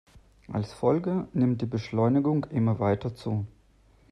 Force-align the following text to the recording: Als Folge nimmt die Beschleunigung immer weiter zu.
Als 0.51 0.73
Folge 0.73 1.27
nimmt 1.31 1.61
die 1.61 1.67
Beschleunigung 1.67 2.45
immer 2.45 2.79
weiter 2.79 3.13
zu. 3.13 3.45